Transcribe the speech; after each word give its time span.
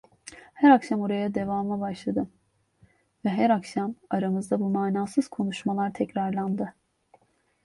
Her 0.53 0.69
akşam 0.69 1.01
oraya 1.01 1.33
devama 1.33 1.79
başladım 1.79 2.29
ve 3.25 3.29
her 3.29 3.49
akşam 3.49 3.95
aramızdaki 4.09 4.61
bu 4.61 4.69
manasız 4.69 5.27
konuşmalar 5.27 5.93
tekrarlandı. 5.93 6.73